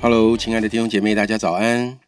[0.00, 1.98] Hello，亲爱的弟兄姐妹，大家早安。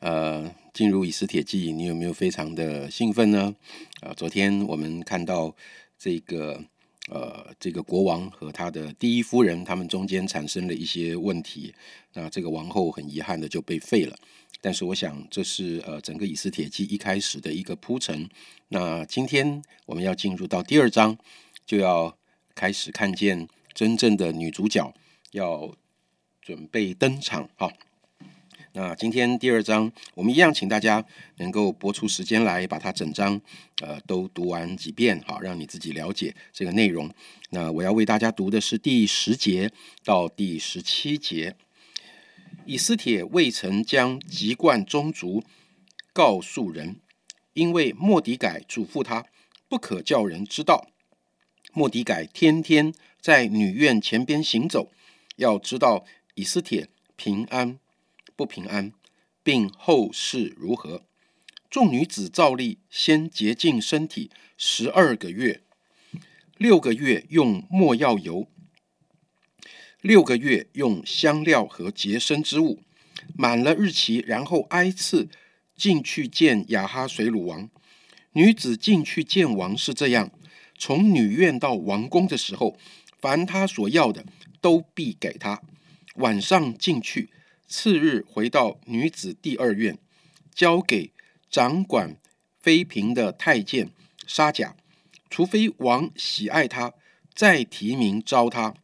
[0.00, 3.54] 呃，进入以斯帖记，你有没有非常的兴奋呢？
[4.00, 5.54] 啊，昨天我们看到
[5.96, 6.60] 这个
[7.08, 11.72] 呃，这个国王和他的第一夫人，他们中间产生了一些问题。
[12.14, 14.16] 那这个王后很遗憾的就被废了。
[14.60, 18.28] 但是我想，这是呃整个以斯帖记一开始的一个铺陈。
[18.70, 21.16] 那今天我们要进入到第二章，
[21.64, 22.18] 就要
[22.56, 24.92] 开始看见真正的女主角
[25.30, 25.72] 要。
[26.50, 27.72] 准备登场哈，
[28.72, 33.40] 那今天第二章，我们一样请大家能够播出时间来把它整章
[33.80, 37.08] 呃都读完几遍，好让你自己了解这个内容。
[37.50, 39.70] 那我要为大家读的是第十节
[40.02, 41.54] 到第十七节。
[42.66, 45.44] 以斯帖未曾将籍贯宗族
[46.12, 46.96] 告诉人，
[47.52, 49.24] 因为莫迪改嘱咐他
[49.68, 50.88] 不可叫人知道。
[51.72, 54.90] 莫迪改天天在女院前边行走，
[55.36, 56.04] 要知道。
[56.40, 57.78] 以斯帖平安
[58.34, 58.94] 不平安，
[59.42, 61.02] 并后事如何？
[61.68, 65.60] 众女子照例先洁净身体十二个月，
[66.56, 68.48] 六个月用没药油，
[70.00, 72.80] 六个月用香料和洁身之物，
[73.36, 75.28] 满了日期，然后挨次
[75.76, 77.68] 进去见亚哈水鲁王。
[78.32, 80.32] 女子进去见王是这样：
[80.78, 82.78] 从女院到王宫的时候，
[83.20, 84.24] 凡她所要的，
[84.62, 85.60] 都必给她。
[86.16, 87.30] 晚上进去，
[87.66, 89.98] 次日回到女子第二院，
[90.52, 91.12] 交给
[91.48, 92.16] 掌管
[92.58, 93.90] 妃嫔的太监
[94.26, 94.76] 沙甲。
[95.28, 96.94] 除非王喜爱他，
[97.32, 98.74] 再提名招他，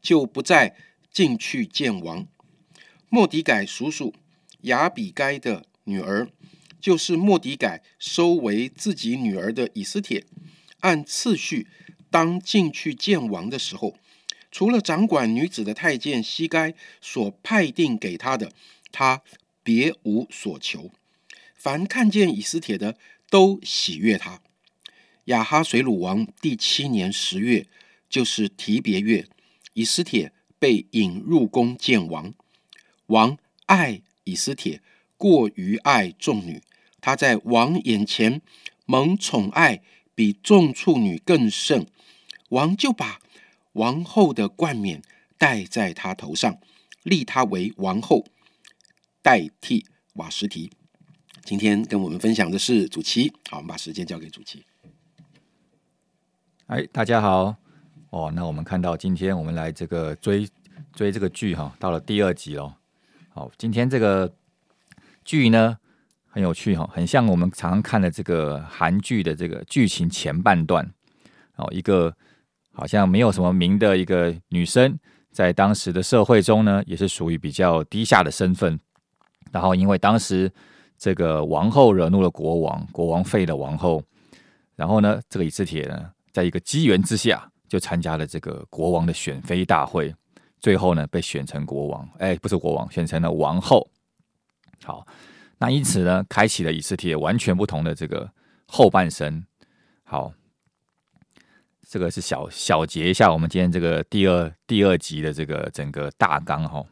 [0.00, 0.74] 就不再
[1.12, 2.26] 进去见王。
[3.08, 4.12] 莫迪改叔叔
[4.62, 6.28] 雅比该的女儿，
[6.80, 10.24] 就是莫迪改收为自己女儿的以斯帖，
[10.80, 11.68] 按次序
[12.10, 13.96] 当进去见王的时候。
[14.52, 18.52] 除了掌管女子的太监西该所派定给他的，
[18.92, 19.22] 他
[19.62, 20.92] 别无所求。
[21.56, 22.96] 凡看见以斯帖的，
[23.30, 24.42] 都喜悦他。
[25.26, 27.66] 亚哈水鲁王第七年十月，
[28.10, 29.26] 就是提别月，
[29.72, 32.34] 以斯帖被引入宫见王。
[33.06, 34.82] 王爱以斯帖
[35.16, 36.60] 过于爱众女，
[37.00, 38.42] 他在王眼前
[38.84, 39.80] 蒙宠爱，
[40.14, 41.86] 比众处女更甚。
[42.50, 43.21] 王就把。
[43.72, 45.02] 王后的冠冕
[45.38, 46.58] 戴在她头上，
[47.02, 48.26] 立她为王后，
[49.22, 50.70] 代替瓦什提。
[51.42, 54.64] 今天跟我们分享的是主七，好，我们把时间交给主七。
[56.66, 57.56] 哎，大家好，
[58.10, 60.46] 哦，那我们看到今天我们来这个追
[60.92, 62.74] 追这个剧哈，到了第二集喽。
[63.30, 64.34] 好，今天这个
[65.24, 65.78] 剧呢
[66.28, 70.92] 很有趣哈，很像我们常常看的这个韩剧的这个剧情前半段
[71.56, 72.14] 哦，一个。
[72.72, 74.98] 好像没有什么名的一个女生，
[75.30, 78.80] 在当时的社会中呢，也是属于比较低下的身份。
[79.50, 80.50] 然后因为当时
[80.96, 84.02] 这个王后惹怒了国王，国王废了王后，
[84.74, 90.14] 然后呢，这个以斯帖呢，在一个机缘之下，就参加了这个国王的选妃大会，
[90.58, 93.86] 最后呢，被选成国王，哎，不是国王，选成了王后。
[94.82, 95.06] 好，
[95.58, 98.30] 那因此呢，开启了以斯帖完全不同的这个
[98.66, 99.44] 后半生。
[100.04, 100.32] 好。
[101.92, 106.82] 这个是小小结一下，我们今天这个第二第二集的这个整个大纲哈。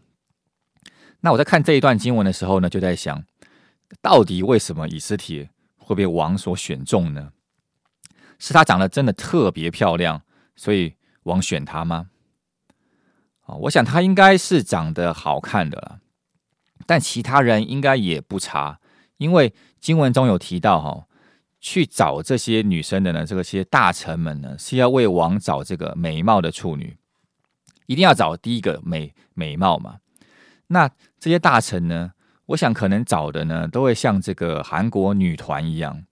[1.20, 3.24] 那我在看这一段经文的时候呢，就在想，
[4.02, 7.32] 到底为什么以斯帖会被王所选中呢？
[8.38, 10.20] 是她长得真的特别漂亮，
[10.54, 12.10] 所以王选她吗？
[13.46, 16.00] 啊，我想她应该是长得好看的啦，
[16.84, 18.80] 但其他人应该也不差，
[19.16, 21.06] 因为经文中有提到哈。
[21.60, 23.26] 去找这些女生的呢？
[23.26, 26.96] 这个些大臣们呢，是要为王找这个美貌的处女，
[27.86, 29.98] 一定要找第一个美美貌嘛。
[30.68, 32.12] 那这些大臣呢，
[32.46, 36.04] 我想可能找的呢，都会像这个韩国女团一样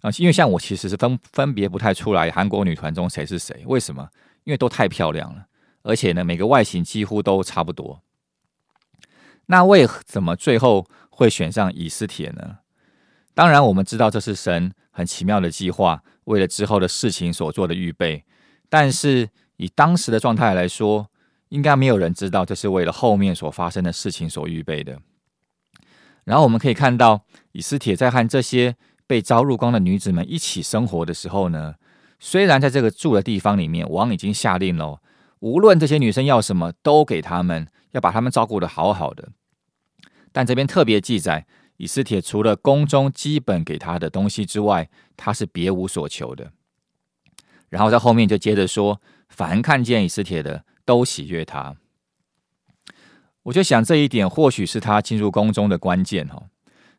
[0.00, 3.64] 啊，因为像我其实是分分别不太出来韩国女团中谁是谁。
[3.66, 4.08] 为什么？
[4.44, 5.46] 因为都太漂亮了，
[5.82, 8.00] 而且呢，每个外形几乎都差不多。
[9.46, 12.58] 那为什么最后会选上以斯帖呢？
[13.34, 14.72] 当然，我们知道这是神。
[14.96, 18.24] 很奇妙的计划，为了之后的事情所做的预备。
[18.68, 21.10] 但是以当时的状态来说，
[21.48, 25.00] 应该没有人知道这是为了后面所发生的事情所预备的。
[26.22, 28.76] 然后我们可以看到，以斯帖在和这些
[29.08, 31.74] 被招入宫的女子们一起生活的时候呢，
[32.20, 35.02] 虽然在这个住的地方里面，王已经下令了，
[35.40, 39.30] 无论这些女生要什么，都给他们，要把他们照顾的好好的。
[40.30, 41.46] 但这边特别记载。
[41.76, 46.52] 以斯帖除了宫中基本给他的东西之外，他是别无所求的。
[47.68, 51.76] 然后在后面就接着说：“凡看见以斯帖的，都喜悦他。”
[53.44, 56.44] 我就想这一点或许是他进入宫中的关键哈。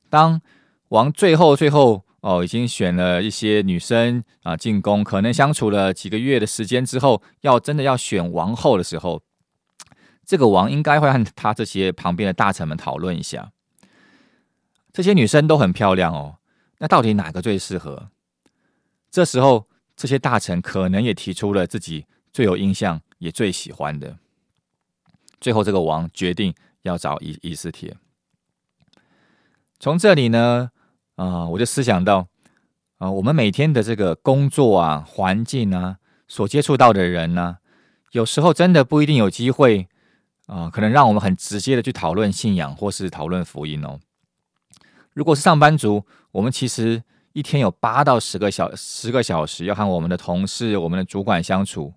[0.09, 0.41] 当
[0.89, 9.23] 王最后最后哦，已经选了一些女生啊进宫，可能相处了几个月的时间之后，要真的要选王后的时候，
[10.25, 13.51] 这个王应该会和他这些旁边的大臣们讨论一下。
[14.95, 16.37] 这些女生都很漂亮哦，
[16.77, 18.11] 那到底哪个最适合？
[19.11, 24.17] 这时候，这些大臣可能也提出了自己最有印象也最喜欢的。
[25.41, 27.97] 最后，这个王决定要找伊伊斯帖。
[29.81, 30.71] 从这里呢，
[31.17, 32.29] 啊，我就思想到，
[32.99, 37.57] 啊，我们每天的这个工作啊、环境啊，所接触到的人呢，
[38.13, 39.89] 有时候真的不一定有机会，
[40.47, 43.99] 啊，可能让我们很直接的去讨论信仰或是讨论福音哦。
[45.15, 47.01] 如果是上班族，我们其实
[47.31, 51.93] 一天有八到十个小十个小时要和我们的同事、我们的主管相处，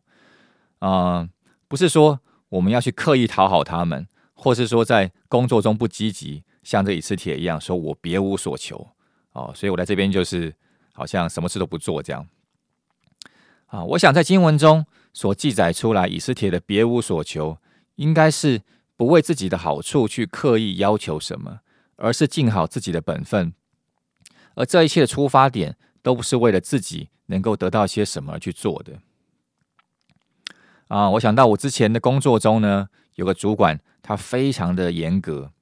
[0.78, 1.28] 啊，
[1.66, 6.44] 不是说我们要去刻意讨好他们，或是说在工作中不积极。
[6.62, 8.88] 像这以次帖一样，说我别无所求
[9.32, 10.54] 哦，所以我在这边就是
[10.92, 12.28] 好像什么事都不做这样
[13.66, 13.82] 啊。
[13.82, 17.56] 我想在经文中所记载出来以斯帖的别无所求，
[17.94, 18.60] 应该是
[18.96, 21.60] 不为自己的好处去刻意要求什么，
[21.98, 23.52] 而是尽好自己的本分。
[24.54, 28.94] 而这一切的出发点都不是为了自己能够得到些什么而去做的
[30.88, 31.10] 啊。
[31.10, 35.52] 我想到我之前的工作中呢，有个主管，他非常的严格。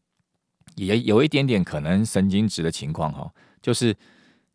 [0.77, 3.32] 也有一点点可能神经质的情况哈，
[3.62, 3.97] 就是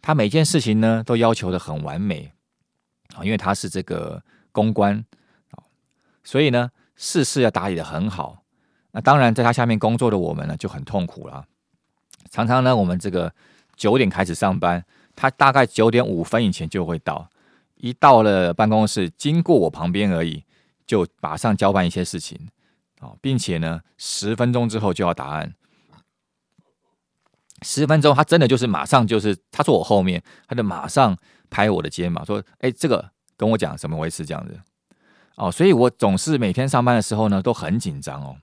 [0.02, 2.32] 他每件事情呢都要求的很完美
[3.16, 5.04] 啊，因为他是这个公关
[5.50, 5.64] 啊，
[6.24, 8.44] 所以呢事事要打理的很好。
[8.92, 11.48] 那当然在他下面工作的我们呢就很痛苦了，
[12.32, 13.32] 常常呢我们这个
[13.76, 14.84] 九点开始上班，
[15.16, 17.30] 他大概九点五分以前就会到，
[17.76, 20.44] 一到了办公室经过我旁边而已，
[20.88, 22.50] 就马上交办一些事情
[23.00, 25.54] 啊，并且呢十分钟之后就要答案。
[27.64, 31.16] 十分钟，他真的就是马上就是他坐我后面，他就马上
[31.52, 34.60] 拍我的肩膀说：“哎，这个跟我讲怎么回事？”这样子
[35.36, 38.38] 哦，所以我总是每天上班的时候呢都很紧张哦。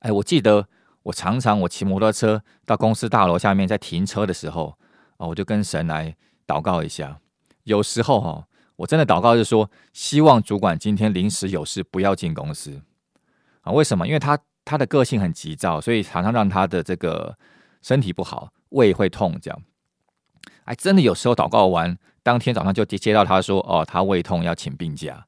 [0.00, 0.66] 哎，我记得
[1.04, 4.76] 我常常我骑摩托车到公司大楼下面在停车的时候
[5.16, 6.14] 哦，我就跟神来
[6.46, 7.20] 祷告一下。
[7.62, 8.46] 有时候哈，
[8.76, 12.82] 我真的祷告是说，希望主管今天临时有事不要进公司
[13.62, 13.72] 啊？
[13.72, 14.06] 为什么？
[14.06, 17.38] 因为他他的个性很急躁，所以常常让他的这个。
[17.84, 19.62] 身体不好，胃会痛，这样，
[20.64, 25.26] 哎，真的有时候祷告完，当天早上就接接到他说，哦，他胃痛要请病假。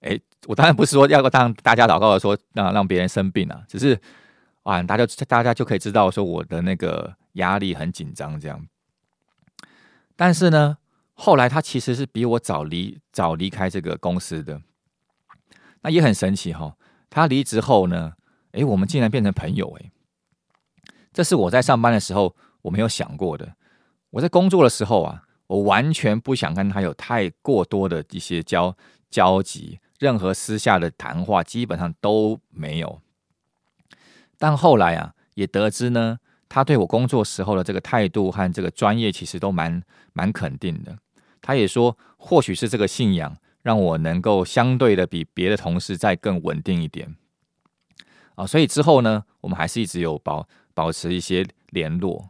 [0.00, 3.98] 哎，我当然不是说要让大家祷告说让让别人生病啊，只是
[4.66, 8.66] 啊，大家大家就可以知道说我的那个压力很紧张这样。
[10.16, 10.78] 但是呢，
[11.14, 14.60] 后来他其实是比我早离早离开这个公司的，
[15.82, 16.76] 那也很神奇哈。
[17.08, 18.14] 他离职后呢，
[18.50, 19.92] 哎，我们竟然变成朋友哎。
[21.12, 23.54] 这是我在上班的时候我没有想过的。
[24.10, 28.76] 我在工作的时候啊，我完全不想跟他有太过多的一些交
[29.10, 33.00] 交集，任何私下的谈话基本上都没有。
[34.38, 40.98] 但后来啊，也得知呢，他对我工作时候的这个态度和这个专业，其实都蛮蛮肯定的。
[41.40, 47.16] 他也说，或许是这个信仰让我能够相对的比别的同事再更稳定一点
[48.34, 48.46] 啊。
[48.46, 50.48] 所以之后呢，我们还是一直有保。
[50.76, 52.28] 保持一些联络，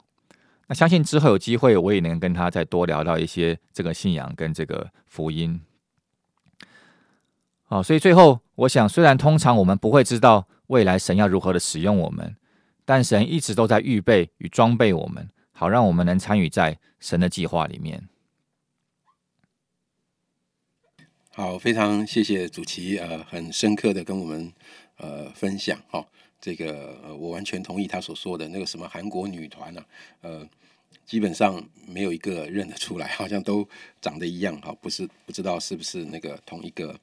[0.68, 5.60] 那相信之后有机会，我也能跟他再多聊到一些这个信仰跟这个福音。
[7.64, 12.36] 好，所以最后我想，虽然通常我们不会知道未来神要如何的使用我们，
[12.84, 18.08] 但神一直都在预备与装备我们，好让我们能参与在神的计划里面。
[21.30, 24.52] 好，非常谢谢主席，呃，很深刻的跟我们
[24.96, 26.06] 呃分享，哈。
[26.38, 29.84] 这个，我完全同意他所说的那个什么韩国女团呢？
[30.20, 30.48] 呃，
[31.04, 33.66] 基本上没有一个认得出来， 好像都
[34.00, 36.98] 长得一样哈，不是不知道是不是那个同一个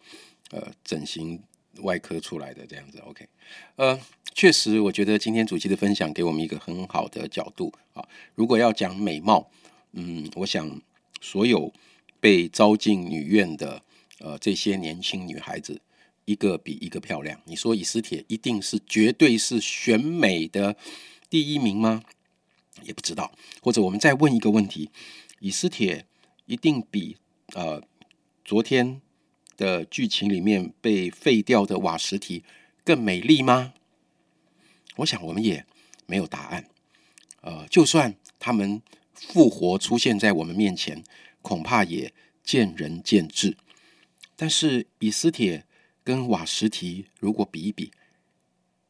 [0.51, 1.41] 呃整形
[1.81, 2.99] 外科出来的这样子。
[2.99, 3.27] OK，
[3.75, 3.99] 呃，
[4.33, 8.07] 确实，我觉得今天主席的分享给我们一个很好的角度啊。
[8.35, 9.49] 如果要讲美貌，
[9.93, 10.81] 嗯，我想
[11.21, 11.73] 所有
[12.19, 13.81] 被招进女院的
[14.19, 15.81] 呃这些年轻女孩子。
[16.25, 20.77] 一个比一个漂亮，你说以斯帖一定是绝对是选美的
[21.29, 22.01] 第一名吗？
[22.83, 23.33] 也不知道。
[23.61, 24.89] 或者我们再问一个问题：
[25.41, 26.05] 以斯帖
[26.45, 27.17] 一定比
[27.55, 27.83] 呃
[28.45, 29.01] 昨天
[29.57, 32.43] 的剧情里面被废掉的瓦什提
[32.83, 33.73] 更美丽吗？
[34.97, 35.65] 我想我们也
[36.05, 36.69] 没有答案。
[37.41, 38.81] 呃，就算他们
[39.13, 41.03] 复活出现在我们面前，
[41.41, 43.57] 恐怕也见仁见智。
[44.35, 45.65] 但是以斯帖。
[46.05, 47.89] 跟瓦什提如果比一比，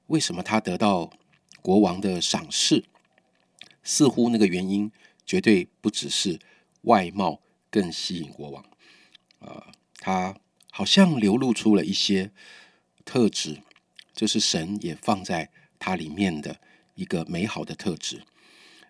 [0.07, 1.13] 为什么他得到
[1.61, 2.83] 国王的赏识？
[3.83, 4.91] 似乎那个原因
[5.23, 6.39] 绝对不只是
[6.81, 7.39] 外貌
[7.69, 8.65] 更吸引国王，
[9.37, 9.63] 呃，
[9.97, 10.35] 他
[10.75, 12.31] 好像流露出了一些
[13.05, 13.61] 特质，
[14.11, 16.59] 这是神也放在他里面的
[16.95, 18.23] 一个美好的特质。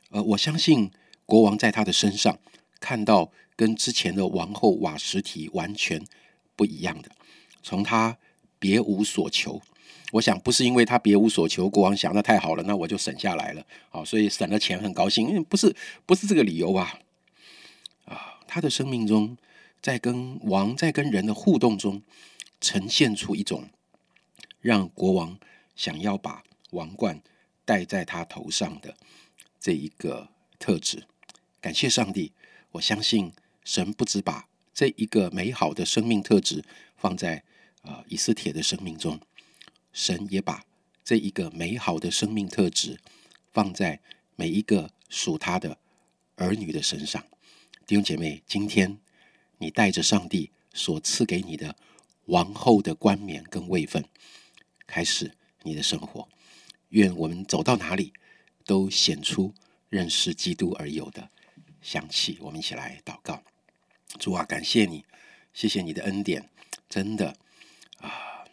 [0.09, 0.89] 呃，我相信
[1.25, 2.39] 国王在他的身上
[2.79, 6.01] 看到跟之前的王后瓦什提完全
[6.55, 7.11] 不一样的，
[7.61, 8.17] 从他
[8.57, 9.61] 别无所求。
[10.13, 15.75] 我想不是因为他别无所求，国王想那太好了，那我就省下来了，好，所以省了钱很高兴，因为不是
[16.05, 16.97] 不是这个理由吧？
[18.05, 19.35] 啊，他的生命中，
[19.83, 22.01] 在跟王在跟人的互动中，
[22.61, 23.69] 呈现出一种
[24.61, 25.37] 让国王
[25.75, 27.21] 想要把王冠
[27.65, 28.95] 戴在他头上的
[29.59, 31.03] 这一个特质。
[31.59, 32.31] 感谢上帝，
[32.71, 33.33] 我相信
[33.65, 36.63] 神不止把这一个美好的生命特质
[36.95, 37.43] 放在
[37.81, 39.19] 啊以斯帖的生命中。
[39.91, 40.63] 神也把
[41.03, 42.97] 这一个美好的生命特质
[43.51, 43.99] 放在
[44.37, 45.77] 每一个属他的
[46.37, 47.21] 儿女的身上。
[47.85, 48.97] 弟兄姐妹，今天
[49.57, 51.75] 你带着上帝所赐给你的
[52.25, 54.05] 王后的冠冕跟位分，
[54.85, 56.27] 开始你的生活。
[56.89, 58.13] 愿我们走到哪里
[58.65, 59.53] 都显出
[59.89, 61.29] 认识基督而有的
[61.81, 62.37] 香气。
[62.41, 63.43] 我们一起来祷告：
[64.19, 65.03] 主啊，感谢你，
[65.53, 66.49] 谢谢你的恩典，
[66.87, 67.35] 真的
[67.97, 68.45] 啊。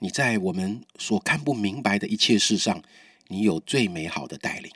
[0.00, 2.82] 你在我们所看不明白的一切事上，
[3.26, 4.72] 你有最美好的带领。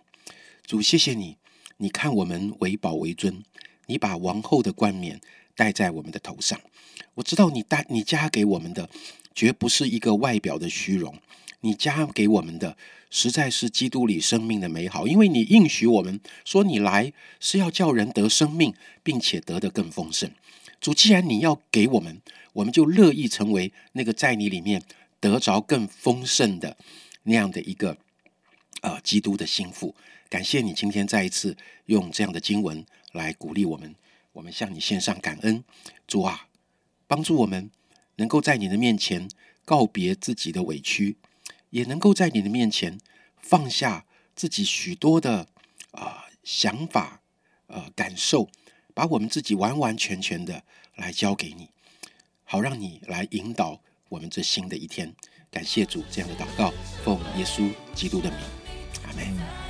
[0.67, 1.39] 主，谢谢你，
[1.77, 3.43] 你看我们为宝为尊，
[3.87, 5.21] 你把王后的冠冕
[5.57, 6.61] 戴在我们的头上。
[7.15, 8.89] 我知道你带你加给我们的，
[9.35, 11.19] 绝不是一个外表的虚荣，
[11.61, 12.77] 你加给我们的，
[13.11, 15.07] 实在是基督里生命的美好。
[15.07, 20.31] 因为你应许我们说，你来是要叫人得生命，并且得的更丰盛。
[20.81, 22.21] 主，既然你要给我们，
[22.55, 24.83] 我们就乐意成为那个在你里面。
[25.23, 26.77] 得着更丰盛的
[27.23, 27.97] 那样的一个
[28.81, 29.95] 呃基督的心腹，
[30.29, 31.57] 感谢你今天再一次
[31.87, 33.95] 用这样的经文来鼓励我们，
[34.33, 35.65] 我们向你献上感恩，
[36.07, 36.49] 主啊，
[37.07, 37.71] 帮助我们
[38.17, 39.29] 能够在你的面前
[39.65, 41.17] 告别自己的委屈，
[41.71, 42.99] 也能够在你的面前
[43.37, 45.49] 放下自己许多的
[45.93, 47.23] 啊想法
[47.67, 48.49] 呃感受，
[48.95, 50.65] 把我们自己完完全全的
[50.97, 51.71] 来交给你，
[52.45, 53.81] 好让你来引导。
[54.09, 55.15] 我们这新的一天，
[55.51, 56.71] 感谢主这样的祷告，
[57.03, 58.39] 奉耶稣基督的名。
[59.05, 59.62] 阿门